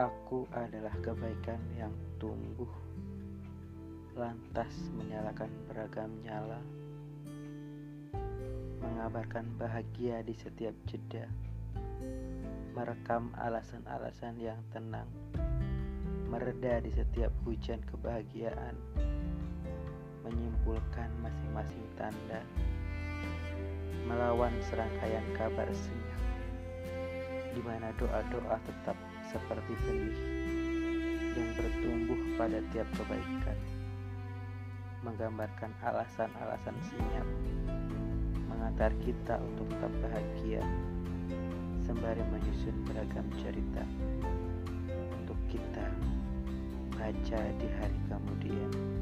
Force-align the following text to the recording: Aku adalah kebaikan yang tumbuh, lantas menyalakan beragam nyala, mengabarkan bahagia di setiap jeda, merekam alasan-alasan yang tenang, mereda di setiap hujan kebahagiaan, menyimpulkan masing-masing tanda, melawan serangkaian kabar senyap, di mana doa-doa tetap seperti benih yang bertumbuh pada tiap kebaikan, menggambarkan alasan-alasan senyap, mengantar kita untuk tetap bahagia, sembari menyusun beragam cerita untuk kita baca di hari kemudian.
Aku 0.00 0.48
adalah 0.56 0.96
kebaikan 1.04 1.60
yang 1.76 1.92
tumbuh, 2.16 2.72
lantas 4.16 4.72
menyalakan 4.96 5.52
beragam 5.68 6.08
nyala, 6.24 6.56
mengabarkan 8.80 9.44
bahagia 9.60 10.24
di 10.24 10.32
setiap 10.32 10.72
jeda, 10.88 11.28
merekam 12.72 13.28
alasan-alasan 13.44 14.40
yang 14.40 14.56
tenang, 14.72 15.04
mereda 16.32 16.80
di 16.80 16.96
setiap 16.96 17.36
hujan 17.44 17.84
kebahagiaan, 17.84 18.80
menyimpulkan 20.24 21.12
masing-masing 21.20 21.84
tanda, 22.00 22.40
melawan 24.08 24.56
serangkaian 24.64 25.28
kabar 25.36 25.68
senyap, 25.76 26.29
di 27.50 27.60
mana 27.66 27.90
doa-doa 27.98 28.56
tetap 28.62 28.96
seperti 29.26 29.72
benih 29.86 30.18
yang 31.34 31.50
bertumbuh 31.54 32.20
pada 32.34 32.58
tiap 32.74 32.88
kebaikan, 32.98 33.58
menggambarkan 35.06 35.70
alasan-alasan 35.82 36.76
senyap, 36.90 37.28
mengantar 38.50 38.90
kita 39.02 39.38
untuk 39.38 39.70
tetap 39.70 39.92
bahagia, 40.02 40.62
sembari 41.86 42.22
menyusun 42.34 42.76
beragam 42.86 43.26
cerita 43.38 43.82
untuk 45.14 45.38
kita 45.50 45.86
baca 46.98 47.40
di 47.56 47.68
hari 47.78 47.98
kemudian. 48.10 48.99